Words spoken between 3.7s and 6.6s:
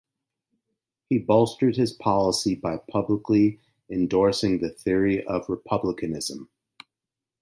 endorsing the theory of republicanism.